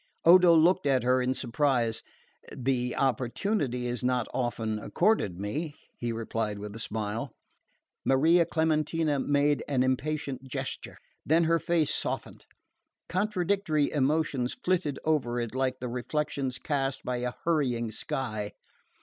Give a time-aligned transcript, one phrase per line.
[0.25, 2.01] Odo looked at her in surprise.
[2.57, 7.35] "The opportunity is not often accorded me," he replied with a smile.
[8.03, 12.47] Maria Clementina made an impatient gesture; then her face softened.
[13.09, 18.53] Contradictory emotions flitted over it like the reflections cast by a hurrying sky.